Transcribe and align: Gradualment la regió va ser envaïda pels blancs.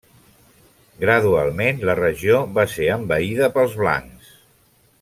Gradualment 1.03 1.83
la 1.89 1.95
regió 1.99 2.39
va 2.57 2.65
ser 2.77 2.89
envaïda 2.97 3.51
pels 3.59 3.77
blancs. 3.83 4.35